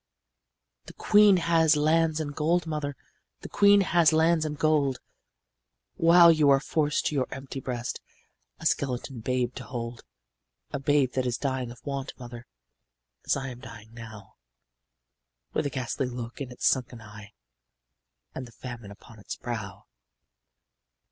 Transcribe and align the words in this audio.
"'The 0.87 0.93
queen 0.95 1.37
has 1.37 1.75
lands 1.77 2.19
and 2.19 2.33
gold, 2.35 2.65
mother, 2.65 2.95
The 3.41 3.49
queen 3.49 3.81
has 3.81 4.11
lands 4.11 4.45
and 4.45 4.57
gold, 4.57 4.99
While 5.93 6.31
you 6.31 6.49
are 6.49 6.59
forced 6.59 7.05
to 7.05 7.13
your 7.15 7.27
empty 7.29 7.59
breast 7.59 8.01
A 8.59 8.65
skeleton 8.65 9.19
babe 9.19 9.53
to 9.53 9.63
hold 9.63 10.03
A 10.71 10.79
babe 10.79 11.11
that 11.11 11.27
is 11.27 11.37
dying 11.37 11.69
of 11.69 11.85
want, 11.85 12.15
mother, 12.17 12.47
As 13.27 13.37
I 13.37 13.49
am 13.49 13.59
dying 13.59 13.93
now, 13.93 14.37
With 15.53 15.67
a 15.67 15.69
ghastly 15.69 16.07
look 16.07 16.41
in 16.41 16.49
its 16.51 16.65
sunken 16.65 16.99
eye 16.99 17.33
And 18.33 18.47
the 18.47 18.51
famine 18.53 18.89
upon 18.89 19.19
its 19.19 19.35
brow. 19.35 19.85